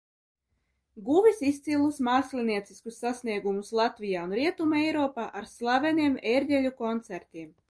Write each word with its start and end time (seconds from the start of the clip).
Guvis 1.09 1.43
izcilus 1.49 1.99
mākslinieciskus 2.07 2.97
sasniegumus 3.03 3.71
Latvijā 3.81 4.25
un 4.29 4.35
Rietumeiropā 4.41 5.31
ar 5.43 5.51
slaveniem 5.57 6.21
ērģeļu 6.35 6.79
koncertiem. 6.85 7.59